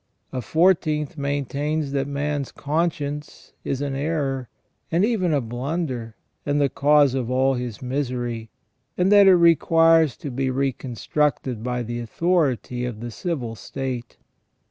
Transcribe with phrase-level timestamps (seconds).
[0.33, 4.49] A fourteenth maintains that man's conscience is an error,
[4.91, 8.49] and even a blunder, and the cause of all his misery,
[8.97, 14.17] and that it requires to be reconstructed by the authority of the civil state.